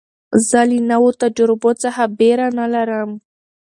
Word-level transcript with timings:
زه 0.47 0.59
له 0.69 0.79
نوو 0.91 1.09
تجربو 1.21 1.71
څخه 1.83 2.03
بېره 2.19 2.47
نه 2.59 2.65
لرم. 2.73 3.09